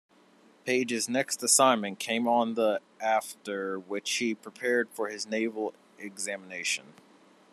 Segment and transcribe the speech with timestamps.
[0.65, 6.95] Page's next assignment came on the after which he prepared for his naval examination.